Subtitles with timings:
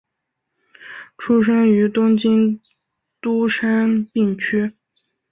[1.15, 2.59] 出身于东京
[3.21, 4.73] 都杉并区。